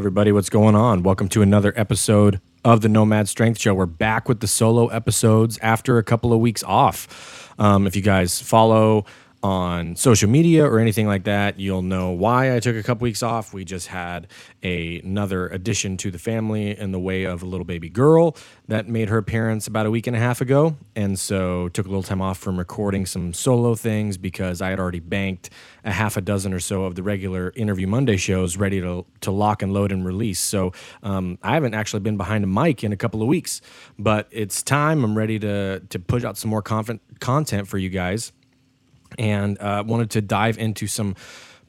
Everybody, 0.00 0.32
what's 0.32 0.48
going 0.48 0.74
on? 0.74 1.02
Welcome 1.02 1.28
to 1.28 1.42
another 1.42 1.74
episode 1.76 2.40
of 2.64 2.80
the 2.80 2.88
Nomad 2.88 3.28
Strength 3.28 3.60
Show. 3.60 3.74
We're 3.74 3.84
back 3.84 4.30
with 4.30 4.40
the 4.40 4.46
solo 4.46 4.86
episodes 4.86 5.58
after 5.60 5.98
a 5.98 6.02
couple 6.02 6.32
of 6.32 6.40
weeks 6.40 6.62
off. 6.62 7.52
Um, 7.58 7.86
if 7.86 7.94
you 7.94 8.00
guys 8.00 8.40
follow 8.40 9.04
on 9.42 9.96
social 9.96 10.28
media 10.28 10.66
or 10.66 10.78
anything 10.78 11.06
like 11.06 11.24
that, 11.24 11.58
you'll 11.58 11.82
know 11.82 12.10
why 12.10 12.54
I 12.54 12.60
took 12.60 12.76
a 12.76 12.82
couple 12.82 13.04
weeks 13.04 13.22
off. 13.22 13.54
We 13.54 13.64
just 13.64 13.86
had 13.86 14.26
a, 14.62 15.00
another 15.00 15.48
addition 15.48 15.96
to 15.98 16.10
the 16.10 16.18
family 16.18 16.78
in 16.78 16.92
the 16.92 16.98
way 16.98 17.24
of 17.24 17.42
a 17.42 17.46
little 17.46 17.64
baby 17.64 17.88
girl 17.88 18.36
that 18.68 18.86
made 18.86 19.08
her 19.08 19.16
appearance 19.16 19.66
about 19.66 19.86
a 19.86 19.90
week 19.90 20.06
and 20.06 20.14
a 20.14 20.18
half 20.18 20.42
ago. 20.42 20.76
And 20.94 21.18
so 21.18 21.68
took 21.70 21.86
a 21.86 21.88
little 21.88 22.02
time 22.02 22.20
off 22.20 22.38
from 22.38 22.58
recording 22.58 23.06
some 23.06 23.32
solo 23.32 23.74
things 23.74 24.18
because 24.18 24.60
I 24.60 24.68
had 24.68 24.78
already 24.78 25.00
banked 25.00 25.48
a 25.84 25.92
half 25.92 26.18
a 26.18 26.20
dozen 26.20 26.52
or 26.52 26.60
so 26.60 26.84
of 26.84 26.94
the 26.94 27.02
regular 27.02 27.52
Interview 27.56 27.86
Monday 27.86 28.18
shows 28.18 28.58
ready 28.58 28.80
to, 28.82 29.06
to 29.22 29.30
lock 29.30 29.62
and 29.62 29.72
load 29.72 29.90
and 29.90 30.04
release. 30.04 30.40
So 30.40 30.72
um, 31.02 31.38
I 31.42 31.54
haven't 31.54 31.72
actually 31.72 32.00
been 32.00 32.18
behind 32.18 32.44
a 32.44 32.46
mic 32.46 32.84
in 32.84 32.92
a 32.92 32.96
couple 32.96 33.22
of 33.22 33.28
weeks, 33.28 33.62
but 33.98 34.28
it's 34.30 34.62
time. 34.62 35.02
I'm 35.02 35.16
ready 35.16 35.38
to, 35.38 35.80
to 35.80 35.98
push 35.98 36.24
out 36.24 36.36
some 36.36 36.50
more 36.50 36.62
conf- 36.62 37.00
content 37.20 37.66
for 37.66 37.78
you 37.78 37.88
guys 37.88 38.32
and 39.20 39.60
uh, 39.60 39.84
wanted 39.86 40.10
to 40.10 40.22
dive 40.22 40.58
into 40.58 40.86
some 40.86 41.14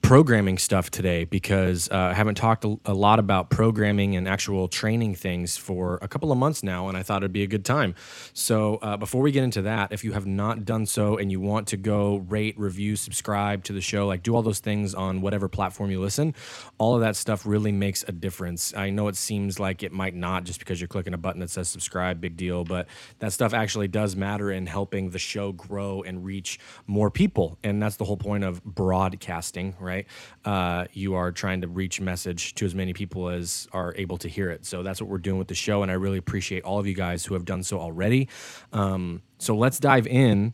programming 0.01 0.57
stuff 0.57 0.89
today 0.89 1.23
because 1.23 1.89
uh, 1.89 1.95
I 1.95 2.13
haven't 2.13 2.35
talked 2.35 2.65
a, 2.65 2.77
a, 2.85 2.93
lot 2.93 3.19
about 3.19 3.49
programming 3.49 4.15
and 4.15 4.27
actual 4.27 4.67
training 4.67 5.15
things 5.15 5.57
for 5.57 5.99
a 6.01 6.07
couple 6.07 6.31
of 6.31 6.37
months 6.37 6.63
now, 6.63 6.89
and 6.89 6.97
I 6.97 7.03
thought 7.03 7.23
it'd 7.23 7.31
be 7.31 7.43
a 7.43 7.47
good 7.47 7.63
time. 7.63 7.95
So, 8.33 8.75
uh, 8.81 8.97
before 8.97 9.21
we 9.21 9.31
get 9.31 9.43
into 9.43 9.61
that, 9.63 9.91
if 9.91 10.03
you 10.03 10.11
have 10.13 10.25
not 10.25 10.65
done 10.65 10.85
so 10.85 11.17
and 11.17 11.31
you 11.31 11.39
want 11.39 11.67
to 11.67 11.77
go 11.77 12.17
rate, 12.27 12.59
review, 12.59 12.95
subscribe 12.95 13.63
to 13.65 13.73
the 13.73 13.81
show, 13.81 14.07
like 14.07 14.23
do 14.23 14.35
all 14.35 14.41
those 14.41 14.59
things 14.59 14.93
on 14.93 15.21
whatever 15.21 15.47
platform 15.47 15.91
you 15.91 16.01
listen, 16.01 16.35
all 16.77 16.95
of 16.95 17.01
that 17.01 17.15
stuff 17.15 17.45
really 17.45 17.71
makes 17.71 18.03
a 18.07 18.11
difference. 18.11 18.73
I 18.75 18.89
know 18.89 19.07
it 19.07 19.15
seems 19.15 19.59
like 19.59 19.83
it 19.83 19.91
might 19.91 20.15
not 20.15 20.43
just 20.43 20.59
because 20.59 20.81
you're 20.81 20.87
clicking 20.87 21.13
a 21.13 21.17
button 21.17 21.39
that 21.41 21.49
says 21.49 21.69
subscribe, 21.69 22.19
big 22.19 22.37
deal, 22.37 22.63
but 22.63 22.87
that 23.19 23.33
stuff 23.33 23.53
actually 23.53 23.87
does 23.87 24.15
matter 24.15 24.51
in 24.51 24.65
helping 24.65 25.11
the 25.11 25.19
show 25.19 25.51
grow 25.51 26.01
and 26.01 26.25
reach 26.25 26.59
more 26.87 27.09
people. 27.09 27.57
And 27.63 27.81
that's 27.81 27.95
the 27.95 28.05
whole 28.05 28.17
point 28.17 28.43
of 28.43 28.63
broadcasting, 28.63 29.75
right? 29.79 29.90
Right? 29.91 30.07
Uh, 30.45 30.85
you 30.93 31.15
are 31.15 31.31
trying 31.31 31.61
to 31.61 31.67
reach 31.67 31.99
message 31.99 32.55
to 32.55 32.65
as 32.65 32.73
many 32.73 32.93
people 32.93 33.29
as 33.29 33.67
are 33.73 33.93
able 33.97 34.17
to 34.17 34.27
hear 34.27 34.49
it. 34.49 34.65
So 34.65 34.83
that's 34.83 35.01
what 35.01 35.09
we're 35.09 35.17
doing 35.17 35.37
with 35.37 35.47
the 35.47 35.55
show, 35.55 35.83
and 35.83 35.91
I 35.91 35.95
really 35.95 36.17
appreciate 36.17 36.63
all 36.63 36.79
of 36.79 36.87
you 36.87 36.93
guys 36.93 37.25
who 37.25 37.33
have 37.33 37.45
done 37.45 37.63
so 37.63 37.79
already. 37.79 38.29
Um, 38.71 39.21
so 39.37 39.55
let's 39.55 39.79
dive 39.79 40.07
in 40.07 40.53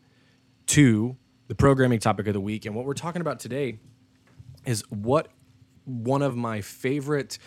to 0.67 1.15
the 1.47 1.55
programming 1.55 1.99
topic 1.99 2.27
of 2.27 2.33
the 2.33 2.41
week, 2.41 2.65
and 2.65 2.75
what 2.75 2.85
we're 2.85 2.93
talking 2.93 3.21
about 3.21 3.39
today 3.39 3.79
is 4.65 4.83
what 4.89 5.29
one 5.85 6.21
of 6.21 6.35
my 6.35 6.61
favorite 6.61 7.37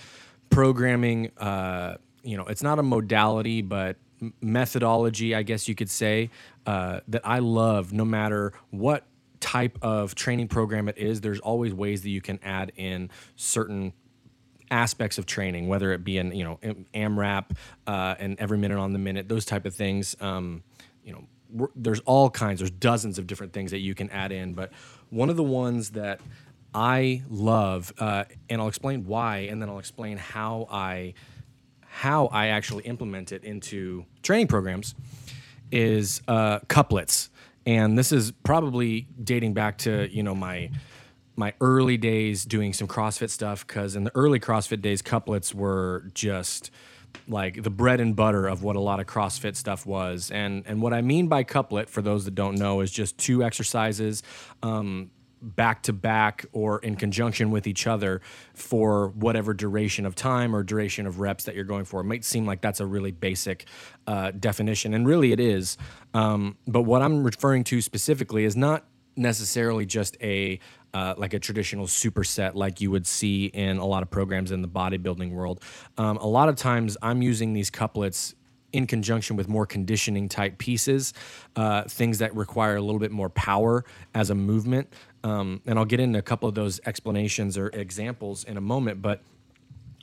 programming. 0.48 1.30
Uh, 1.36 1.96
you 2.22 2.36
know, 2.36 2.44
it's 2.44 2.62
not 2.62 2.78
a 2.78 2.82
modality, 2.82 3.62
but 3.62 3.96
methodology, 4.40 5.34
I 5.34 5.42
guess 5.42 5.68
you 5.68 5.74
could 5.74 5.90
say, 5.90 6.30
uh, 6.66 7.00
that 7.08 7.22
I 7.24 7.38
love 7.38 7.92
no 7.92 8.04
matter 8.04 8.52
what 8.70 9.06
type 9.40 9.78
of 9.82 10.14
training 10.14 10.48
program 10.48 10.88
it 10.88 10.98
is, 10.98 11.20
there's 11.20 11.40
always 11.40 11.74
ways 11.74 12.02
that 12.02 12.10
you 12.10 12.20
can 12.20 12.38
add 12.42 12.72
in 12.76 13.10
certain 13.36 13.92
aspects 14.70 15.18
of 15.18 15.26
training, 15.26 15.66
whether 15.68 15.92
it 15.92 16.04
be 16.04 16.18
in 16.18 16.32
you 16.32 16.44
know 16.44 16.58
AMRAP 16.94 17.56
uh, 17.86 18.14
and 18.18 18.38
every 18.38 18.58
minute 18.58 18.78
on 18.78 18.92
the 18.92 18.98
minute, 18.98 19.28
those 19.28 19.44
type 19.44 19.66
of 19.66 19.74
things. 19.74 20.14
Um, 20.20 20.62
you 21.04 21.12
know, 21.12 21.68
there's 21.74 22.00
all 22.00 22.30
kinds. 22.30 22.60
There's 22.60 22.70
dozens 22.70 23.18
of 23.18 23.26
different 23.26 23.52
things 23.52 23.70
that 23.72 23.78
you 23.78 23.94
can 23.94 24.10
add 24.10 24.32
in, 24.32 24.54
but 24.54 24.72
one 25.08 25.30
of 25.30 25.36
the 25.36 25.42
ones 25.42 25.90
that 25.90 26.20
I 26.72 27.22
love, 27.28 27.92
uh, 27.98 28.24
and 28.48 28.60
I'll 28.60 28.68
explain 28.68 29.06
why, 29.06 29.38
and 29.38 29.60
then 29.60 29.68
I'll 29.68 29.80
explain 29.80 30.16
how 30.16 30.68
I 30.70 31.14
how 31.82 32.26
I 32.26 32.48
actually 32.48 32.84
implement 32.84 33.32
it 33.32 33.42
into 33.42 34.04
training 34.22 34.46
programs, 34.46 34.94
is 35.72 36.22
uh, 36.28 36.60
couplets 36.68 37.30
and 37.66 37.98
this 37.98 38.12
is 38.12 38.32
probably 38.44 39.06
dating 39.22 39.54
back 39.54 39.78
to 39.78 40.08
you 40.10 40.22
know 40.22 40.34
my 40.34 40.70
my 41.36 41.54
early 41.60 41.96
days 41.96 42.44
doing 42.44 42.72
some 42.72 42.86
CrossFit 42.86 43.30
stuff 43.30 43.66
because 43.66 43.96
in 43.96 44.04
the 44.04 44.14
early 44.14 44.38
CrossFit 44.38 44.82
days, 44.82 45.02
couplets 45.02 45.54
were 45.54 46.04
just 46.14 46.70
like 47.26 47.62
the 47.62 47.70
bread 47.70 48.00
and 48.00 48.14
butter 48.14 48.46
of 48.46 48.62
what 48.62 48.76
a 48.76 48.80
lot 48.80 49.00
of 49.00 49.06
CrossFit 49.06 49.56
stuff 49.56 49.86
was. 49.86 50.30
And 50.30 50.64
and 50.66 50.82
what 50.82 50.92
I 50.92 51.02
mean 51.02 51.28
by 51.28 51.42
couplet, 51.42 51.88
for 51.88 52.02
those 52.02 52.24
that 52.26 52.34
don't 52.34 52.56
know, 52.56 52.80
is 52.80 52.90
just 52.90 53.18
two 53.18 53.42
exercises. 53.42 54.22
Um, 54.62 55.10
back 55.42 55.82
to 55.84 55.92
back 55.92 56.46
or 56.52 56.78
in 56.80 56.96
conjunction 56.96 57.50
with 57.50 57.66
each 57.66 57.86
other 57.86 58.20
for 58.54 59.08
whatever 59.08 59.54
duration 59.54 60.06
of 60.06 60.14
time 60.14 60.54
or 60.54 60.62
duration 60.62 61.06
of 61.06 61.20
reps 61.20 61.44
that 61.44 61.54
you're 61.54 61.64
going 61.64 61.84
for. 61.84 62.00
It 62.00 62.04
might 62.04 62.24
seem 62.24 62.46
like 62.46 62.60
that's 62.60 62.80
a 62.80 62.86
really 62.86 63.10
basic 63.10 63.66
uh, 64.06 64.32
definition, 64.32 64.94
and 64.94 65.06
really 65.06 65.32
it 65.32 65.40
is. 65.40 65.76
Um, 66.14 66.56
but 66.66 66.82
what 66.82 67.02
I'm 67.02 67.24
referring 67.24 67.64
to 67.64 67.80
specifically 67.80 68.44
is 68.44 68.56
not 68.56 68.86
necessarily 69.16 69.86
just 69.86 70.16
a 70.22 70.58
uh, 70.92 71.14
like 71.16 71.34
a 71.34 71.38
traditional 71.38 71.86
superset 71.86 72.54
like 72.54 72.80
you 72.80 72.90
would 72.90 73.06
see 73.06 73.46
in 73.46 73.78
a 73.78 73.86
lot 73.86 74.02
of 74.02 74.10
programs 74.10 74.50
in 74.50 74.60
the 74.60 74.68
bodybuilding 74.68 75.30
world. 75.30 75.62
Um, 75.96 76.16
a 76.16 76.26
lot 76.26 76.48
of 76.48 76.56
times 76.56 76.96
I'm 77.00 77.22
using 77.22 77.52
these 77.52 77.70
couplets 77.70 78.34
in 78.72 78.86
conjunction 78.86 79.36
with 79.36 79.48
more 79.48 79.66
conditioning 79.66 80.28
type 80.28 80.58
pieces, 80.58 81.12
uh, 81.56 81.82
things 81.84 82.18
that 82.18 82.34
require 82.34 82.76
a 82.76 82.80
little 82.80 82.98
bit 82.98 83.10
more 83.10 83.28
power 83.28 83.84
as 84.14 84.30
a 84.30 84.34
movement. 84.34 84.92
Um, 85.22 85.60
and 85.66 85.78
I'll 85.78 85.84
get 85.84 86.00
into 86.00 86.18
a 86.18 86.22
couple 86.22 86.48
of 86.48 86.54
those 86.54 86.80
explanations 86.86 87.58
or 87.58 87.68
examples 87.68 88.44
in 88.44 88.56
a 88.56 88.60
moment, 88.60 89.02
but 89.02 89.20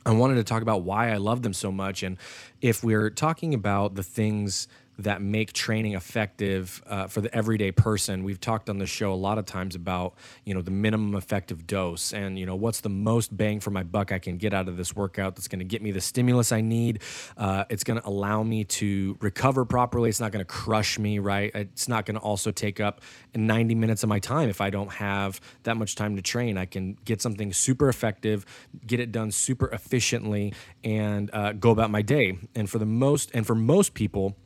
I 0.06 0.12
wanted 0.12 0.36
to 0.36 0.44
talk 0.44 0.62
about 0.62 0.82
why 0.82 1.10
I 1.10 1.16
love 1.16 1.42
them 1.42 1.52
so 1.52 1.70
much. 1.70 2.02
And 2.02 2.16
if 2.62 2.82
we're 2.82 3.10
talking 3.10 3.52
about 3.52 3.94
the 3.94 4.02
things 4.02 4.68
that 4.98 5.22
make 5.22 5.52
training 5.52 5.94
effective 5.94 6.82
uh, 6.86 7.06
for 7.06 7.20
the 7.20 7.32
everyday 7.34 7.70
person. 7.70 8.24
We've 8.24 8.40
talked 8.40 8.68
on 8.68 8.78
the 8.78 8.86
show 8.86 9.12
a 9.12 9.14
lot 9.14 9.38
of 9.38 9.46
times 9.46 9.76
about 9.76 10.14
you 10.44 10.54
know 10.54 10.62
the 10.62 10.72
minimum 10.72 11.14
effective 11.14 11.66
dose 11.66 12.12
and 12.12 12.38
you 12.38 12.44
know 12.44 12.56
what's 12.56 12.80
the 12.80 12.88
most 12.88 13.36
bang 13.36 13.60
for 13.60 13.70
my 13.70 13.84
buck 13.84 14.10
I 14.10 14.18
can 14.18 14.38
get 14.38 14.52
out 14.52 14.68
of 14.68 14.76
this 14.76 14.96
workout 14.96 15.36
that's 15.36 15.46
going 15.46 15.60
to 15.60 15.64
get 15.64 15.82
me 15.82 15.92
the 15.92 16.00
stimulus 16.00 16.50
I 16.50 16.60
need. 16.60 17.02
Uh, 17.36 17.64
it's 17.70 17.84
going 17.84 18.00
to 18.00 18.06
allow 18.08 18.42
me 18.42 18.64
to 18.64 19.16
recover 19.20 19.64
properly. 19.64 20.08
It's 20.08 20.20
not 20.20 20.32
going 20.32 20.44
to 20.44 20.50
crush 20.50 20.98
me, 20.98 21.20
right? 21.20 21.52
It's 21.54 21.88
not 21.88 22.04
going 22.04 22.16
to 22.16 22.20
also 22.20 22.50
take 22.50 22.80
up 22.80 23.00
90 23.34 23.74
minutes 23.76 24.02
of 24.02 24.08
my 24.08 24.18
time 24.18 24.48
if 24.48 24.60
I 24.60 24.70
don't 24.70 24.92
have 24.92 25.40
that 25.62 25.76
much 25.76 25.94
time 25.94 26.16
to 26.16 26.22
train. 26.22 26.58
I 26.58 26.66
can 26.66 26.96
get 27.04 27.22
something 27.22 27.52
super 27.52 27.88
effective, 27.88 28.44
get 28.84 28.98
it 28.98 29.12
done 29.12 29.30
super 29.30 29.68
efficiently, 29.68 30.54
and 30.82 31.30
uh, 31.32 31.52
go 31.52 31.70
about 31.70 31.90
my 31.90 32.02
day. 32.02 32.38
And 32.56 32.68
for 32.68 32.78
the 32.78 32.86
most, 32.86 33.30
and 33.32 33.46
for 33.46 33.54
most 33.54 33.94
people, 33.94 34.36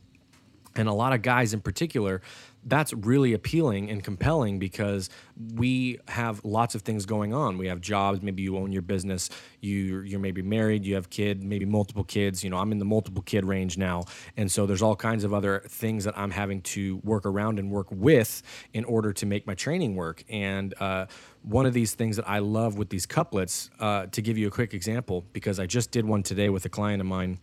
and 0.75 0.87
a 0.87 0.93
lot 0.93 1.13
of 1.13 1.21
guys 1.21 1.53
in 1.53 1.61
particular, 1.61 2.21
that's 2.65 2.93
really 2.93 3.33
appealing 3.33 3.89
and 3.89 4.03
compelling 4.03 4.57
because 4.57 5.09
we 5.55 5.99
have 6.07 6.43
lots 6.45 6.75
of 6.75 6.81
things 6.81 7.05
going 7.05 7.33
on. 7.33 7.57
We 7.57 7.67
have 7.67 7.81
jobs. 7.81 8.21
Maybe 8.21 8.43
you 8.43 8.57
own 8.57 8.71
your 8.71 8.81
business. 8.81 9.29
You 9.59 10.01
you're 10.01 10.19
maybe 10.19 10.41
married. 10.41 10.85
You 10.85 10.95
have 10.95 11.09
kid. 11.09 11.43
Maybe 11.43 11.65
multiple 11.65 12.03
kids. 12.03 12.43
You 12.43 12.49
know, 12.49 12.57
I'm 12.57 12.71
in 12.71 12.79
the 12.79 12.85
multiple 12.85 13.21
kid 13.21 13.45
range 13.45 13.77
now, 13.77 14.05
and 14.37 14.51
so 14.51 14.65
there's 14.65 14.81
all 14.81 14.95
kinds 14.95 15.23
of 15.23 15.33
other 15.33 15.63
things 15.67 16.05
that 16.05 16.17
I'm 16.17 16.31
having 16.31 16.61
to 16.61 16.97
work 17.03 17.25
around 17.25 17.59
and 17.59 17.69
work 17.69 17.87
with 17.91 18.41
in 18.73 18.85
order 18.85 19.11
to 19.13 19.25
make 19.25 19.45
my 19.45 19.55
training 19.55 19.95
work. 19.95 20.23
And 20.29 20.73
uh, 20.79 21.07
one 21.41 21.65
of 21.65 21.73
these 21.73 21.95
things 21.95 22.15
that 22.15 22.27
I 22.27 22.39
love 22.39 22.77
with 22.77 22.89
these 22.89 23.05
couplets, 23.05 23.69
uh, 23.79 24.05
to 24.07 24.21
give 24.21 24.37
you 24.37 24.47
a 24.47 24.51
quick 24.51 24.73
example, 24.73 25.25
because 25.33 25.59
I 25.59 25.65
just 25.65 25.91
did 25.91 26.05
one 26.05 26.23
today 26.23 26.49
with 26.49 26.65
a 26.65 26.69
client 26.69 27.01
of 27.01 27.07
mine 27.07 27.39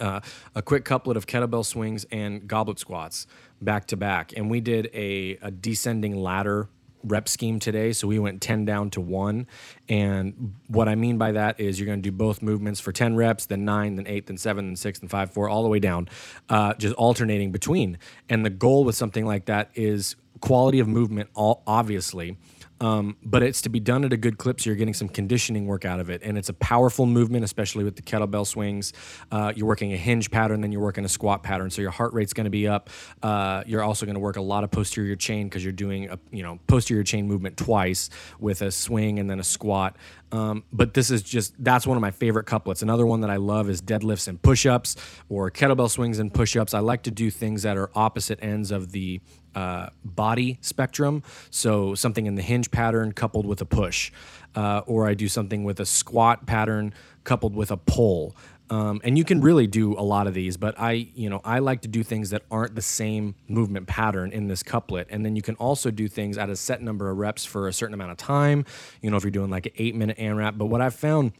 uh, 0.00 0.20
a 0.54 0.62
quick 0.62 0.84
couplet 0.84 1.16
of 1.16 1.26
kettlebell 1.26 1.64
swings 1.64 2.06
and 2.10 2.46
goblet 2.46 2.78
squats 2.78 3.26
back 3.60 3.86
to 3.86 3.96
back. 3.96 4.32
And 4.36 4.50
we 4.50 4.60
did 4.60 4.90
a, 4.92 5.38
a 5.42 5.50
descending 5.50 6.16
ladder 6.16 6.68
rep 7.04 7.28
scheme 7.28 7.58
today. 7.58 7.92
So 7.92 8.06
we 8.06 8.18
went 8.18 8.42
10 8.42 8.64
down 8.64 8.90
to 8.90 9.00
one. 9.00 9.46
And 9.88 10.54
what 10.68 10.88
I 10.88 10.94
mean 10.94 11.18
by 11.18 11.32
that 11.32 11.58
is 11.58 11.78
you're 11.78 11.86
going 11.86 12.02
to 12.02 12.10
do 12.10 12.14
both 12.14 12.42
movements 12.42 12.80
for 12.80 12.92
10 12.92 13.16
reps, 13.16 13.46
then 13.46 13.64
nine, 13.64 13.96
then 13.96 14.06
eight, 14.06 14.26
then 14.26 14.36
seven, 14.36 14.66
then 14.66 14.76
six, 14.76 14.98
then 14.98 15.08
five, 15.08 15.30
four, 15.30 15.48
all 15.48 15.62
the 15.62 15.68
way 15.68 15.78
down, 15.78 16.08
uh, 16.48 16.74
just 16.74 16.94
alternating 16.96 17.52
between. 17.52 17.98
And 18.28 18.44
the 18.44 18.50
goal 18.50 18.84
with 18.84 18.94
something 18.94 19.24
like 19.24 19.46
that 19.46 19.70
is 19.74 20.16
quality 20.40 20.80
of 20.80 20.88
movement, 20.88 21.30
all 21.34 21.62
obviously. 21.66 22.36
Um, 22.80 23.16
but 23.22 23.42
it's 23.42 23.60
to 23.62 23.68
be 23.68 23.80
done 23.80 24.04
at 24.04 24.12
a 24.12 24.16
good 24.16 24.38
clip, 24.38 24.60
so 24.60 24.70
you're 24.70 24.76
getting 24.76 24.94
some 24.94 25.08
conditioning 25.08 25.66
work 25.66 25.84
out 25.84 26.00
of 26.00 26.08
it. 26.08 26.22
And 26.24 26.38
it's 26.38 26.48
a 26.48 26.54
powerful 26.54 27.06
movement, 27.06 27.44
especially 27.44 27.84
with 27.84 27.96
the 27.96 28.02
kettlebell 28.02 28.46
swings. 28.46 28.92
Uh, 29.30 29.52
you're 29.54 29.66
working 29.66 29.92
a 29.92 29.96
hinge 29.96 30.30
pattern, 30.30 30.62
then 30.62 30.72
you're 30.72 30.80
working 30.80 31.04
a 31.04 31.08
squat 31.08 31.42
pattern, 31.42 31.70
so 31.70 31.82
your 31.82 31.90
heart 31.90 32.14
rate's 32.14 32.32
going 32.32 32.44
to 32.44 32.50
be 32.50 32.66
up. 32.66 32.88
Uh, 33.22 33.62
you're 33.66 33.82
also 33.82 34.06
going 34.06 34.14
to 34.14 34.20
work 34.20 34.36
a 34.36 34.40
lot 34.40 34.64
of 34.64 34.70
posterior 34.70 35.16
chain 35.16 35.48
because 35.48 35.62
you're 35.62 35.72
doing 35.72 36.08
a 36.08 36.18
you 36.30 36.42
know 36.42 36.58
posterior 36.66 37.04
chain 37.04 37.26
movement 37.26 37.56
twice 37.56 38.08
with 38.38 38.62
a 38.62 38.70
swing 38.70 39.18
and 39.18 39.28
then 39.28 39.40
a 39.40 39.44
squat. 39.44 39.96
Um, 40.32 40.64
but 40.72 40.94
this 40.94 41.10
is 41.10 41.22
just 41.22 41.54
that's 41.62 41.86
one 41.86 41.96
of 41.96 42.00
my 42.00 42.10
favorite 42.10 42.44
couplets. 42.44 42.82
Another 42.82 43.06
one 43.06 43.20
that 43.22 43.30
I 43.30 43.36
love 43.36 43.68
is 43.68 43.82
deadlifts 43.82 44.28
and 44.28 44.40
push-ups 44.40 44.96
or 45.28 45.50
kettlebell 45.50 45.90
swings 45.90 46.18
and 46.18 46.32
push-ups. 46.32 46.72
I 46.72 46.80
like 46.80 47.02
to 47.04 47.10
do 47.10 47.30
things 47.30 47.62
that 47.62 47.76
are 47.76 47.90
opposite 47.94 48.38
ends 48.42 48.70
of 48.70 48.92
the 48.92 49.20
uh, 49.54 49.88
body 50.04 50.58
spectrum. 50.60 51.22
So 51.50 51.94
something 51.94 52.26
in 52.26 52.36
the 52.36 52.42
hinge 52.42 52.70
pattern 52.70 53.12
coupled 53.12 53.46
with 53.46 53.60
a 53.60 53.64
push, 53.64 54.12
uh, 54.54 54.82
or 54.86 55.08
I 55.08 55.14
do 55.14 55.28
something 55.28 55.64
with 55.64 55.80
a 55.80 55.86
squat 55.86 56.46
pattern 56.46 56.94
coupled 57.24 57.56
with 57.56 57.70
a 57.70 57.76
pull. 57.76 58.36
Um, 58.70 59.00
and 59.02 59.18
you 59.18 59.24
can 59.24 59.40
really 59.40 59.66
do 59.66 59.98
a 59.98 60.02
lot 60.02 60.28
of 60.28 60.34
these, 60.34 60.56
but 60.56 60.78
I, 60.78 60.92
you 60.92 61.28
know, 61.28 61.40
I 61.44 61.58
like 61.58 61.82
to 61.82 61.88
do 61.88 62.04
things 62.04 62.30
that 62.30 62.42
aren't 62.52 62.76
the 62.76 62.82
same 62.82 63.34
movement 63.48 63.88
pattern 63.88 64.30
in 64.30 64.46
this 64.46 64.62
couplet. 64.62 65.08
And 65.10 65.26
then 65.26 65.34
you 65.34 65.42
can 65.42 65.56
also 65.56 65.90
do 65.90 66.06
things 66.06 66.38
at 66.38 66.48
a 66.48 66.54
set 66.54 66.80
number 66.80 67.10
of 67.10 67.18
reps 67.18 67.44
for 67.44 67.66
a 67.66 67.72
certain 67.72 67.94
amount 67.94 68.12
of 68.12 68.16
time. 68.16 68.64
You 69.02 69.10
know, 69.10 69.16
if 69.16 69.24
you're 69.24 69.32
doing 69.32 69.50
like 69.50 69.66
an 69.66 69.72
eight 69.76 69.96
minute 69.96 70.18
AMRAP. 70.18 70.56
But 70.56 70.66
what 70.66 70.80
I've 70.80 70.94
found 70.94 71.32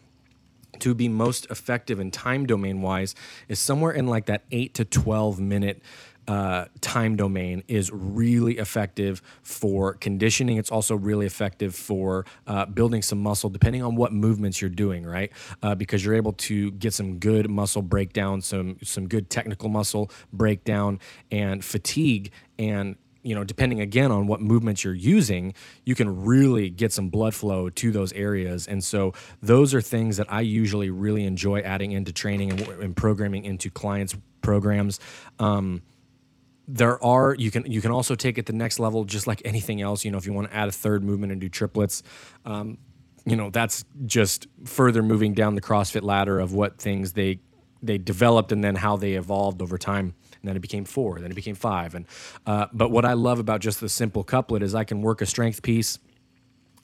to 0.81 0.95
be 0.95 1.09
most 1.09 1.47
effective 1.51 2.01
in 2.01 2.11
time 2.11 2.47
domain 2.47 2.83
wise 2.83 3.15
is 3.49 3.59
somewhere 3.59 3.93
in 3.93 4.07
like 4.07 4.27
that 4.27 4.43
eight 4.51 4.75
to 4.75 4.85
12 4.85 5.39
minute 5.39 5.83
uh, 6.29 6.67
time 6.81 7.17
domain 7.17 7.63
is 7.69 7.91
really 7.93 8.59
effective 8.59 9.23
for 9.43 9.95
conditioning. 9.95 10.57
It's 10.59 10.71
also 10.71 10.95
really 10.97 11.27
effective 11.27 11.75
for 11.75 12.25
uh, 12.47 12.67
building 12.67 13.03
some 13.03 13.21
muscle, 13.23 13.51
depending 13.51 13.83
on 13.83 13.97
what 13.97 14.13
movements 14.13 14.61
you're 14.61 14.71
doing, 14.71 15.05
right? 15.05 15.33
Uh, 15.63 15.75
because 15.75 16.05
you're 16.05 16.15
able 16.15 16.33
to 16.35 16.71
get 16.73 16.95
some 16.95 17.19
good 17.19 17.51
muscle 17.51 17.83
breakdown, 17.83 18.41
some 18.41 18.77
some 18.83 19.09
good 19.09 19.31
technical 19.31 19.69
muscle 19.69 20.11
breakdown, 20.33 21.01
and 21.31 21.65
fatigue 21.65 22.31
and 22.59 22.97
you 23.23 23.35
know, 23.35 23.45
depending 23.45 23.81
again 23.81 24.11
on 24.11 24.27
what 24.27 24.41
movements 24.41 24.83
you're 24.83 24.95
using, 24.95 25.53
you 25.85 25.95
can 25.95 26.25
really 26.25 26.71
get 26.71 26.93
some 26.93 27.11
blood 27.11 27.35
flow 27.35 27.69
to 27.69 27.91
those 27.91 28.13
areas. 28.13 28.67
And 28.67 28.83
so 28.83 29.13
those 29.43 29.75
are 29.75 29.81
things 29.81 30.17
that 30.17 30.33
I 30.33 30.41
usually 30.41 30.91
really 30.91 31.25
enjoy 31.25 31.61
adding 31.61 31.93
into 31.93 32.13
training 32.13 32.53
and, 32.53 32.63
and 32.83 32.97
programming 32.97 33.45
into 33.45 33.71
clients' 33.71 34.17
programs. 34.41 35.01
Um, 35.39 35.83
there 36.69 37.03
are 37.03 37.35
you 37.35 37.51
can 37.51 37.65
you 37.71 37.81
can 37.81 37.91
also 37.91 38.15
take 38.15 38.39
it 38.39 38.47
the 38.47 38.53
next 38.53 38.79
level 38.79 39.05
just 39.05 39.27
like 39.27 39.43
anything 39.45 39.81
else 39.81 40.05
you 40.05 40.11
know 40.11 40.19
if 40.19 40.27
you 40.27 40.33
want 40.33 40.49
to 40.49 40.57
add 40.57 40.69
a 40.69 40.73
third 40.73 41.03
movement 41.03 41.33
and 41.33 41.41
do 41.41 41.49
triplets 41.49 42.03
um, 42.45 42.79
you 43.27 43.37
know 43.37 43.51
that's 43.51 43.85
just 44.07 44.47
further 44.65 45.03
moving 45.03 45.35
down 45.35 45.55
the 45.55 45.61
crossfit 45.61 46.03
ladder 46.03 46.39
of 46.39 46.53
what 46.53 46.79
things 46.79 47.13
they 47.13 47.41
they 47.83 47.99
developed 47.99 48.53
and 48.53 48.63
then 48.63 48.75
how 48.75 48.97
they 48.97 49.15
evolved 49.15 49.63
over 49.63 49.79
time. 49.79 50.15
And 50.41 50.49
then 50.49 50.57
it 50.57 50.61
became 50.61 50.85
four 50.85 51.21
then 51.21 51.31
it 51.31 51.35
became 51.35 51.55
five 51.55 51.95
and 51.95 52.07
uh, 52.47 52.67
but 52.73 52.91
what 52.91 53.05
i 53.05 53.13
love 53.13 53.39
about 53.39 53.61
just 53.61 53.79
the 53.81 53.91
simple 53.91 54.25
couplet 54.25 54.63
is 54.63 54.75
i 54.75 54.85
can 54.85 55.03
work 55.03 55.21
a 55.21 55.27
strength 55.27 55.63
piece. 55.63 55.99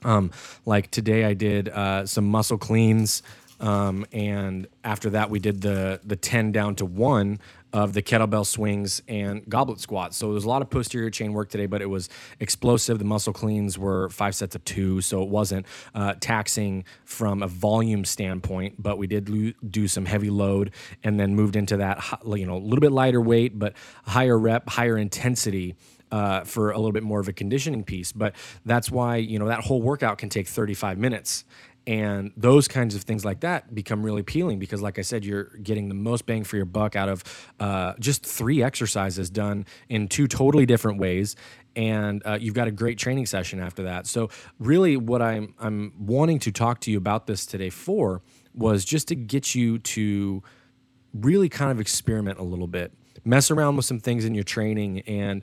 Um, 0.04 0.30
like 0.66 0.90
today 0.90 1.24
i 1.24 1.32
did 1.32 1.70
uh, 1.70 2.04
some 2.04 2.26
muscle 2.26 2.58
cleans 2.58 3.22
um, 3.58 4.04
and 4.12 4.66
after 4.84 5.08
that 5.10 5.30
we 5.30 5.38
did 5.38 5.62
the 5.62 6.00
the 6.04 6.16
10 6.16 6.52
down 6.52 6.74
to 6.76 6.84
one 6.84 7.40
of 7.76 7.92
the 7.92 8.00
kettlebell 8.00 8.46
swings 8.46 9.02
and 9.06 9.46
goblet 9.50 9.78
squats. 9.78 10.16
So 10.16 10.28
there 10.28 10.34
was 10.34 10.46
a 10.46 10.48
lot 10.48 10.62
of 10.62 10.70
posterior 10.70 11.10
chain 11.10 11.34
work 11.34 11.50
today, 11.50 11.66
but 11.66 11.82
it 11.82 11.90
was 11.90 12.08
explosive. 12.40 12.98
The 12.98 13.04
muscle 13.04 13.34
cleans 13.34 13.78
were 13.78 14.08
five 14.08 14.34
sets 14.34 14.54
of 14.54 14.64
two, 14.64 15.02
so 15.02 15.22
it 15.22 15.28
wasn't 15.28 15.66
uh, 15.94 16.14
taxing 16.18 16.84
from 17.04 17.42
a 17.42 17.46
volume 17.46 18.06
standpoint. 18.06 18.82
But 18.82 18.96
we 18.96 19.06
did 19.06 19.28
lo- 19.28 19.52
do 19.68 19.88
some 19.88 20.06
heavy 20.06 20.30
load 20.30 20.70
and 21.04 21.20
then 21.20 21.34
moved 21.34 21.54
into 21.54 21.76
that, 21.76 22.02
you 22.24 22.46
know, 22.46 22.56
a 22.56 22.64
little 22.64 22.80
bit 22.80 22.92
lighter 22.92 23.20
weight, 23.20 23.58
but 23.58 23.74
higher 24.06 24.38
rep, 24.38 24.70
higher 24.70 24.96
intensity. 24.96 25.76
Uh, 26.12 26.44
for 26.44 26.70
a 26.70 26.76
little 26.76 26.92
bit 26.92 27.02
more 27.02 27.18
of 27.18 27.26
a 27.26 27.32
conditioning 27.32 27.82
piece, 27.82 28.12
but 28.12 28.36
that's 28.64 28.92
why 28.92 29.16
you 29.16 29.40
know 29.40 29.48
that 29.48 29.58
whole 29.58 29.82
workout 29.82 30.18
can 30.18 30.28
take 30.28 30.46
35 30.46 30.98
minutes, 30.98 31.44
and 31.86 32.32
those 32.36 32.66
kinds 32.66 32.94
of 32.94 33.02
things 33.02 33.24
like 33.24 33.40
that 33.40 33.74
become 33.74 34.02
really 34.02 34.20
appealing 34.20 34.58
because 34.58 34.82
like 34.82 34.98
i 34.98 35.02
said 35.02 35.24
you're 35.24 35.44
getting 35.62 35.88
the 35.88 35.94
most 35.94 36.26
bang 36.26 36.42
for 36.42 36.56
your 36.56 36.64
buck 36.64 36.96
out 36.96 37.08
of 37.08 37.22
uh, 37.60 37.94
just 37.98 38.24
three 38.24 38.62
exercises 38.62 39.30
done 39.30 39.64
in 39.88 40.08
two 40.08 40.26
totally 40.26 40.66
different 40.66 40.98
ways. 40.98 41.36
And 41.74 42.22
uh, 42.24 42.38
you've 42.40 42.54
got 42.54 42.68
a 42.68 42.70
great 42.70 42.98
training 42.98 43.26
session 43.26 43.60
after 43.60 43.82
that. 43.84 44.06
So 44.06 44.30
really 44.58 44.96
what 44.96 45.22
i'm 45.22 45.54
i'm 45.58 45.92
wanting 45.98 46.38
to 46.40 46.52
talk 46.52 46.80
to 46.80 46.90
you 46.90 46.98
about 46.98 47.26
this 47.26 47.46
today 47.46 47.70
for 47.70 48.22
was 48.54 48.84
just 48.84 49.08
to 49.08 49.14
get 49.14 49.54
you 49.54 49.78
to 49.78 50.42
really 51.12 51.48
kind 51.48 51.70
of 51.70 51.80
experiment 51.80 52.38
a 52.38 52.42
little 52.42 52.66
bit. 52.66 52.92
Mess 53.24 53.50
around 53.50 53.76
with 53.76 53.84
some 53.84 53.98
things 53.98 54.24
in 54.24 54.34
your 54.34 54.44
training 54.44 55.00
and 55.00 55.42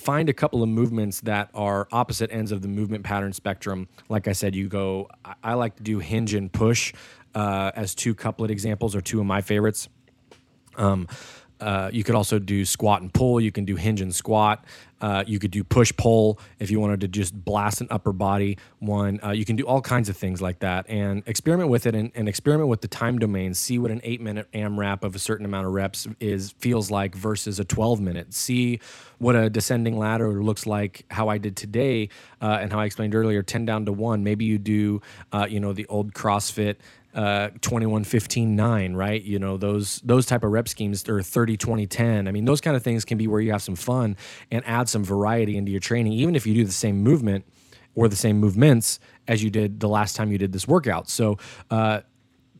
find 0.00 0.28
a 0.28 0.32
couple 0.32 0.62
of 0.62 0.68
movements 0.68 1.20
that 1.22 1.50
are 1.54 1.86
opposite 1.92 2.32
ends 2.32 2.52
of 2.52 2.62
the 2.62 2.68
movement 2.68 3.04
pattern 3.04 3.32
spectrum. 3.32 3.88
Like 4.08 4.26
I 4.26 4.32
said, 4.32 4.54
you 4.54 4.68
go, 4.68 5.08
I 5.44 5.54
like 5.54 5.76
to 5.76 5.82
do 5.82 5.98
hinge 5.98 6.34
and 6.34 6.52
push 6.52 6.92
uh, 7.34 7.70
as 7.76 7.94
two 7.94 8.14
couplet 8.14 8.50
examples 8.50 8.96
or 8.96 9.00
two 9.00 9.20
of 9.20 9.26
my 9.26 9.42
favorites. 9.42 9.88
Um, 10.76 11.06
uh, 11.60 11.90
you 11.92 12.04
could 12.04 12.14
also 12.14 12.38
do 12.38 12.64
squat 12.64 13.02
and 13.02 13.12
pull. 13.12 13.40
You 13.40 13.52
can 13.52 13.64
do 13.64 13.76
hinge 13.76 14.00
and 14.00 14.14
squat. 14.14 14.64
Uh, 15.00 15.24
you 15.26 15.38
could 15.38 15.50
do 15.50 15.64
push 15.64 15.92
pull 15.96 16.38
if 16.58 16.70
you 16.70 16.78
wanted 16.78 17.00
to 17.00 17.08
just 17.08 17.34
blast 17.34 17.80
an 17.80 17.86
upper 17.90 18.12
body 18.12 18.58
one. 18.80 19.18
Uh, 19.24 19.30
you 19.30 19.46
can 19.46 19.56
do 19.56 19.66
all 19.66 19.80
kinds 19.80 20.10
of 20.10 20.16
things 20.16 20.42
like 20.42 20.58
that 20.58 20.84
and 20.90 21.22
experiment 21.26 21.70
with 21.70 21.86
it 21.86 21.94
and, 21.94 22.12
and, 22.14 22.28
experiment 22.28 22.68
with 22.68 22.82
the 22.82 22.88
time 22.88 23.18
domain. 23.18 23.54
See 23.54 23.78
what 23.78 23.90
an 23.90 24.02
eight 24.04 24.20
minute 24.20 24.46
AMRAP 24.52 25.02
of 25.02 25.14
a 25.14 25.18
certain 25.18 25.46
amount 25.46 25.66
of 25.66 25.72
reps 25.72 26.06
is 26.20 26.50
feels 26.58 26.90
like 26.90 27.14
versus 27.14 27.58
a 27.58 27.64
12 27.64 28.00
minute. 28.00 28.34
See 28.34 28.80
what 29.18 29.36
a 29.36 29.48
descending 29.48 29.98
ladder 29.98 30.42
looks 30.42 30.66
like. 30.66 31.06
How 31.10 31.28
I 31.28 31.38
did 31.38 31.56
today 31.56 32.10
uh, 32.42 32.58
and 32.60 32.70
how 32.70 32.80
I 32.80 32.84
explained 32.84 33.14
earlier, 33.14 33.42
10 33.42 33.64
down 33.64 33.86
to 33.86 33.92
one. 33.92 34.22
Maybe 34.22 34.44
you 34.44 34.58
do, 34.58 35.00
uh, 35.32 35.46
you 35.48 35.60
know, 35.60 35.72
the 35.72 35.86
old 35.86 36.12
CrossFit 36.12 36.76
uh, 37.14 37.50
21 37.60 38.04
15 38.04 38.56
9 38.56 38.94
right? 38.94 39.22
You 39.22 39.38
know 39.38 39.56
those 39.56 40.00
those 40.04 40.26
type 40.26 40.44
of 40.44 40.50
rep 40.50 40.68
schemes 40.68 41.08
or 41.08 41.22
30 41.22 41.56
20 41.56 41.86
10 41.86 42.28
i 42.28 42.30
mean 42.32 42.44
those 42.44 42.60
kind 42.60 42.76
of 42.76 42.82
things 42.82 43.04
can 43.04 43.18
be 43.18 43.26
where 43.26 43.40
you 43.40 43.52
have 43.52 43.62
some 43.62 43.76
fun 43.76 44.16
and 44.50 44.62
add 44.66 44.88
some 44.88 45.04
variety 45.04 45.56
into 45.56 45.70
your 45.70 45.80
training 45.80 46.12
even 46.12 46.34
if 46.34 46.46
you 46.46 46.54
do 46.54 46.64
the 46.64 46.72
same 46.72 47.02
movement 47.02 47.44
or 47.94 48.08
the 48.08 48.16
same 48.16 48.38
movements 48.38 49.00
as 49.28 49.42
you 49.42 49.50
did 49.50 49.80
the 49.80 49.88
last 49.88 50.16
time 50.16 50.32
you 50.32 50.38
did 50.38 50.52
this 50.52 50.66
workout. 50.66 51.08
So 51.08 51.38
uh, 51.70 52.00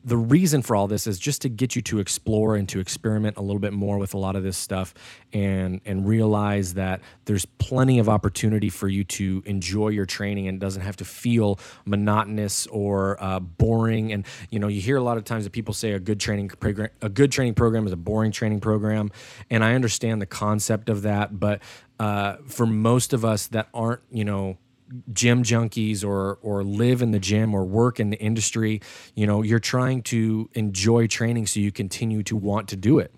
the 0.05 0.17
reason 0.17 0.63
for 0.63 0.75
all 0.75 0.87
this 0.87 1.07
is 1.07 1.19
just 1.19 1.43
to 1.43 1.49
get 1.49 1.77
you 1.77 1.83
to 1.83 1.99
explore 1.99 2.57
and 2.57 2.69
to 2.69 2.81
experiment 2.81 3.37
a 3.37 3.43
little 3.43 3.61
bit 3.61 3.73
more 3.73 3.99
with 3.99 4.15
a 4.15 4.19
lot 4.19 4.37
of 4.37 4.43
this 4.43 4.57
stuff 4.57 4.95
and 5.33 5.81
and 5.85 6.09
realize 6.09 6.75
that 6.75 7.01
there's 7.27 7.45
plenty 7.45 7.99
of 7.99 8.09
opportunity 8.09 8.69
for 8.69 8.89
you 8.89 9.05
to 9.05 9.43
enjoy 9.47 9.89
your 9.89 10.07
training 10.07 10.49
and 10.49 10.61
doesn't 10.61 10.83
have 10.83 10.97
to 10.97 11.05
feel 11.05 11.59
monotonous 11.85 12.67
or 12.69 13.23
uh, 13.23 13.41
boring. 13.41 14.13
And 14.13 14.27
you 14.51 14.59
know 14.59 14.69
you 14.69 14.81
hear 14.81 14.97
a 14.97 15.03
lot 15.03 15.19
of 15.19 15.25
times 15.25 15.45
that 15.45 15.51
people 15.51 15.75
say 15.75 15.93
a 15.93 16.01
good 16.01 16.21
training 16.21 16.49
program 16.49 16.91
a 17.03 17.09
good 17.09 17.31
training 17.31 17.55
program 17.55 17.87
is 17.87 17.93
a 17.93 17.97
boring 17.97 18.33
training 18.33 18.61
program. 18.61 19.11
And 19.51 19.65
I 19.65 19.75
understand 19.75 20.23
the 20.23 20.27
concept 20.27 20.89
of 20.89 21.03
that 21.03 21.39
but 21.39 21.61
uh, 21.99 22.37
for 22.47 22.65
most 22.65 23.13
of 23.13 23.25
us 23.25 23.49
that 23.49 23.69
aren't 23.75 24.01
you 24.11 24.25
know 24.25 24.57
gym 25.13 25.43
junkies 25.43 26.05
or 26.05 26.39
or 26.43 26.65
live 26.65 27.03
in 27.03 27.11
the 27.11 27.21
gym 27.21 27.55
or 27.55 27.65
work 27.65 28.01
in 28.01 28.11
the 28.11 28.19
industry 28.19 28.81
you 29.15 29.27
know 29.27 29.43
you're 29.43 29.59
trying 29.59 30.03
to 30.03 30.49
enjoy 30.55 31.07
training 31.07 31.47
so 31.47 31.61
you 31.61 31.73
continue 31.73 32.23
to 32.23 32.37
want 32.37 32.69
to 32.69 32.77
do 32.77 32.99
it. 32.99 33.15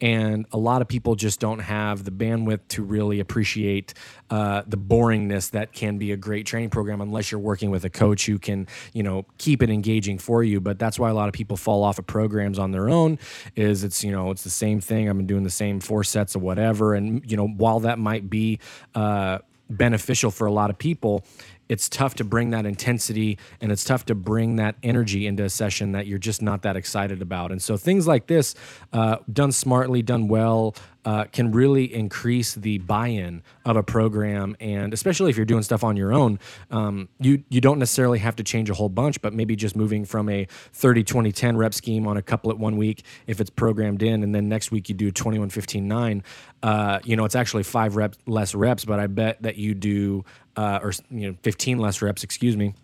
And 0.00 0.46
a 0.50 0.58
lot 0.58 0.82
of 0.82 0.88
people 0.88 1.14
just 1.14 1.38
don't 1.38 1.60
have 1.60 2.02
the 2.02 2.10
bandwidth 2.10 2.66
to 2.70 2.82
really 2.82 3.20
appreciate 3.20 3.94
uh, 4.30 4.62
the 4.66 4.76
boringness 4.76 5.52
that 5.52 5.72
can 5.72 5.96
be 5.96 6.10
a 6.10 6.16
great 6.16 6.44
training 6.44 6.70
program 6.70 7.00
unless 7.00 7.30
you're 7.30 7.40
working 7.40 7.70
with 7.70 7.84
a 7.84 7.90
coach 7.90 8.26
who 8.26 8.40
can 8.40 8.66
you 8.92 9.04
know 9.04 9.26
keep 9.38 9.62
it 9.62 9.70
engaging 9.70 10.18
for 10.18 10.42
you. 10.42 10.60
But 10.60 10.80
that's 10.80 10.98
why 10.98 11.08
a 11.08 11.14
lot 11.14 11.28
of 11.28 11.34
people 11.34 11.56
fall 11.56 11.84
off 11.84 12.00
of 12.00 12.06
programs 12.06 12.58
on 12.58 12.72
their 12.72 12.90
own 12.90 13.20
is 13.54 13.84
it's 13.84 14.02
you 14.02 14.10
know 14.10 14.32
it's 14.32 14.42
the 14.42 14.50
same 14.50 14.80
thing. 14.80 15.08
I've 15.08 15.16
been 15.16 15.28
doing 15.28 15.44
the 15.44 15.50
same 15.50 15.78
four 15.78 16.02
sets 16.02 16.34
of 16.34 16.42
whatever. 16.42 16.94
And 16.94 17.22
you 17.30 17.36
know 17.36 17.46
while 17.46 17.78
that 17.80 18.00
might 18.00 18.28
be 18.28 18.58
uh, 18.96 19.38
beneficial 19.76 20.30
for 20.30 20.46
a 20.46 20.52
lot 20.52 20.70
of 20.70 20.78
people 20.78 21.24
it's 21.68 21.88
tough 21.88 22.14
to 22.16 22.24
bring 22.24 22.50
that 22.50 22.66
intensity 22.66 23.38
and 23.60 23.72
it's 23.72 23.84
tough 23.84 24.04
to 24.06 24.14
bring 24.14 24.56
that 24.56 24.76
energy 24.82 25.26
into 25.26 25.44
a 25.44 25.50
session 25.50 25.92
that 25.92 26.06
you're 26.06 26.18
just 26.18 26.42
not 26.42 26.62
that 26.62 26.76
excited 26.76 27.22
about. 27.22 27.50
And 27.50 27.62
so 27.62 27.76
things 27.76 28.06
like 28.06 28.26
this, 28.26 28.54
uh, 28.92 29.16
done 29.32 29.52
smartly, 29.52 30.02
done 30.02 30.28
well, 30.28 30.74
uh, 31.04 31.24
can 31.24 31.50
really 31.50 31.92
increase 31.92 32.54
the 32.54 32.78
buy-in 32.78 33.42
of 33.64 33.76
a 33.76 33.82
program, 33.82 34.56
and 34.60 34.92
especially 34.94 35.30
if 35.30 35.36
you're 35.36 35.46
doing 35.46 35.62
stuff 35.62 35.82
on 35.82 35.96
your 35.96 36.12
own, 36.12 36.38
um, 36.70 37.08
you 37.18 37.42
you 37.48 37.60
don't 37.60 37.78
necessarily 37.78 38.20
have 38.20 38.36
to 38.36 38.44
change 38.44 38.70
a 38.70 38.74
whole 38.74 38.88
bunch, 38.88 39.20
but 39.20 39.32
maybe 39.32 39.56
just 39.56 39.74
moving 39.74 40.04
from 40.04 40.28
a 40.28 40.46
30 40.72 41.02
20 41.02 41.32
10 41.32 41.56
rep 41.56 41.74
scheme 41.74 42.06
on 42.06 42.16
a 42.16 42.22
couplet 42.22 42.58
one 42.58 42.76
week 42.76 43.04
if 43.26 43.40
it's 43.40 43.50
programmed 43.50 44.02
in, 44.02 44.22
and 44.22 44.34
then 44.34 44.48
next 44.48 44.70
week 44.70 44.88
you 44.88 44.94
do 44.94 45.10
21 45.10 45.50
15 45.50 45.88
9. 45.88 46.22
Uh, 46.62 47.00
you 47.04 47.16
know, 47.16 47.24
it's 47.24 47.34
actually 47.34 47.64
five 47.64 47.96
reps 47.96 48.18
less 48.26 48.54
reps, 48.54 48.84
but 48.84 49.00
I 49.00 49.08
bet 49.08 49.42
that 49.42 49.56
you 49.56 49.74
do 49.74 50.24
uh, 50.56 50.80
or 50.82 50.92
you 51.10 51.30
know 51.30 51.36
15 51.42 51.78
less 51.78 52.02
reps, 52.02 52.24
excuse 52.24 52.56
me. 52.56 52.74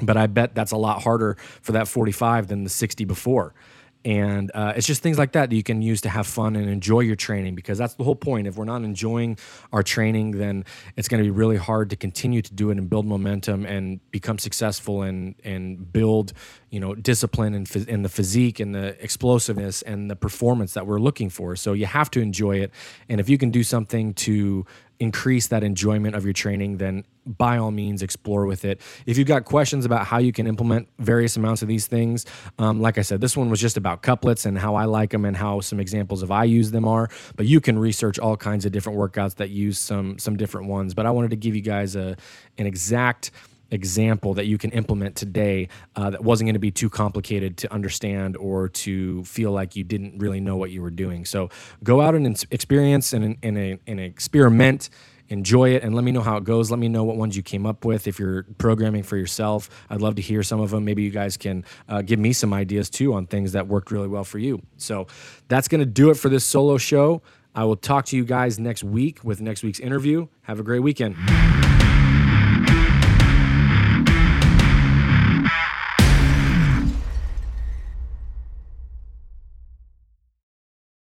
But 0.00 0.16
I 0.16 0.26
bet 0.26 0.54
that's 0.54 0.72
a 0.72 0.76
lot 0.76 1.02
harder 1.02 1.36
for 1.62 1.72
that 1.72 1.86
45 1.86 2.48
than 2.48 2.64
the 2.64 2.70
60 2.70 3.04
before. 3.04 3.54
And 4.04 4.50
uh, 4.54 4.74
it's 4.76 4.86
just 4.86 5.02
things 5.02 5.16
like 5.16 5.32
that 5.32 5.48
that 5.48 5.56
you 5.56 5.62
can 5.62 5.80
use 5.80 6.02
to 6.02 6.10
have 6.10 6.26
fun 6.26 6.56
and 6.56 6.68
enjoy 6.68 7.00
your 7.00 7.16
training 7.16 7.54
because 7.54 7.78
that's 7.78 7.94
the 7.94 8.04
whole 8.04 8.14
point. 8.14 8.46
If 8.46 8.56
we're 8.56 8.66
not 8.66 8.82
enjoying 8.82 9.38
our 9.72 9.82
training, 9.82 10.32
then 10.32 10.66
it's 10.96 11.08
going 11.08 11.22
to 11.22 11.24
be 11.24 11.30
really 11.30 11.56
hard 11.56 11.88
to 11.90 11.96
continue 11.96 12.42
to 12.42 12.52
do 12.52 12.70
it 12.70 12.76
and 12.76 12.90
build 12.90 13.06
momentum 13.06 13.64
and 13.64 14.00
become 14.10 14.38
successful 14.38 15.02
and 15.02 15.34
and 15.42 15.90
build 15.90 16.34
you 16.68 16.80
know 16.80 16.94
discipline 16.94 17.54
and, 17.54 17.88
and 17.88 18.04
the 18.04 18.10
physique 18.10 18.60
and 18.60 18.74
the 18.74 19.02
explosiveness 19.02 19.80
and 19.80 20.10
the 20.10 20.16
performance 20.16 20.74
that 20.74 20.86
we're 20.86 21.00
looking 21.00 21.30
for. 21.30 21.56
So 21.56 21.72
you 21.72 21.86
have 21.86 22.10
to 22.10 22.20
enjoy 22.20 22.56
it, 22.58 22.72
and 23.08 23.20
if 23.20 23.30
you 23.30 23.38
can 23.38 23.50
do 23.50 23.62
something 23.62 24.12
to 24.14 24.66
increase 25.00 25.48
that 25.48 25.62
enjoyment 25.62 26.14
of 26.14 26.24
your 26.24 26.32
training, 26.32 26.78
then 26.78 27.04
by 27.26 27.56
all 27.58 27.70
means 27.70 28.02
explore 28.02 28.46
with 28.46 28.64
it. 28.64 28.80
If 29.06 29.16
you've 29.18 29.28
got 29.28 29.44
questions 29.44 29.84
about 29.84 30.06
how 30.06 30.18
you 30.18 30.32
can 30.32 30.46
implement 30.46 30.88
various 30.98 31.36
amounts 31.36 31.62
of 31.62 31.68
these 31.68 31.86
things, 31.86 32.26
um, 32.58 32.80
like 32.80 32.98
I 32.98 33.02
said, 33.02 33.20
this 33.20 33.36
one 33.36 33.50
was 33.50 33.60
just 33.60 33.76
about 33.76 34.02
couplets 34.02 34.46
and 34.46 34.58
how 34.58 34.74
I 34.74 34.84
like 34.84 35.10
them 35.10 35.24
and 35.24 35.36
how 35.36 35.60
some 35.60 35.80
examples 35.80 36.22
of 36.22 36.30
I 36.30 36.44
use 36.44 36.70
them 36.70 36.86
are. 36.86 37.08
But 37.36 37.46
you 37.46 37.60
can 37.60 37.78
research 37.78 38.18
all 38.18 38.36
kinds 38.36 38.64
of 38.66 38.72
different 38.72 38.98
workouts 38.98 39.36
that 39.36 39.50
use 39.50 39.78
some 39.78 40.18
some 40.18 40.36
different 40.36 40.68
ones. 40.68 40.94
But 40.94 41.06
I 41.06 41.10
wanted 41.10 41.30
to 41.30 41.36
give 41.36 41.54
you 41.54 41.62
guys 41.62 41.96
a 41.96 42.16
an 42.58 42.66
exact 42.66 43.30
example 43.74 44.34
that 44.34 44.46
you 44.46 44.56
can 44.56 44.70
implement 44.70 45.16
today 45.16 45.68
uh, 45.96 46.10
that 46.10 46.22
wasn't 46.22 46.46
going 46.46 46.54
to 46.54 46.60
be 46.60 46.70
too 46.70 46.88
complicated 46.88 47.56
to 47.58 47.72
understand 47.72 48.36
or 48.36 48.68
to 48.68 49.24
feel 49.24 49.52
like 49.52 49.76
you 49.76 49.84
didn't 49.84 50.18
really 50.18 50.40
know 50.40 50.56
what 50.56 50.70
you 50.70 50.80
were 50.80 50.90
doing. 50.90 51.24
So 51.24 51.50
go 51.82 52.00
out 52.00 52.14
and 52.14 52.26
experience 52.50 53.12
and, 53.12 53.36
and, 53.42 53.78
and, 53.86 54.00
experiment 54.00 54.90
enjoy 55.28 55.70
it 55.70 55.82
and 55.82 55.94
let 55.94 56.04
me 56.04 56.12
know 56.12 56.20
how 56.20 56.36
it 56.36 56.44
goes. 56.44 56.70
Let 56.70 56.78
me 56.78 56.88
know 56.88 57.04
what 57.04 57.16
ones 57.16 57.36
you 57.36 57.42
came 57.42 57.66
up 57.66 57.84
with. 57.84 58.06
If 58.06 58.18
you're 58.18 58.44
programming 58.58 59.02
for 59.02 59.16
yourself, 59.16 59.70
I'd 59.88 60.00
love 60.00 60.16
to 60.16 60.22
hear 60.22 60.42
some 60.42 60.60
of 60.60 60.70
them. 60.70 60.84
Maybe 60.84 61.02
you 61.02 61.10
guys 61.10 61.36
can 61.36 61.64
uh, 61.88 62.02
give 62.02 62.18
me 62.18 62.32
some 62.32 62.52
ideas 62.52 62.90
too 62.90 63.14
on 63.14 63.26
things 63.26 63.52
that 63.52 63.66
worked 63.66 63.90
really 63.90 64.08
well 64.08 64.24
for 64.24 64.38
you. 64.38 64.62
So 64.76 65.06
that's 65.48 65.68
going 65.68 65.80
to 65.80 65.86
do 65.86 66.10
it 66.10 66.14
for 66.14 66.28
this 66.28 66.44
solo 66.44 66.76
show. 66.76 67.22
I 67.54 67.64
will 67.64 67.76
talk 67.76 68.06
to 68.06 68.16
you 68.16 68.24
guys 68.24 68.58
next 68.58 68.82
week 68.82 69.22
with 69.22 69.40
next 69.40 69.62
week's 69.62 69.80
interview. 69.80 70.26
Have 70.42 70.60
a 70.60 70.62
great 70.64 70.80
weekend. 70.80 71.16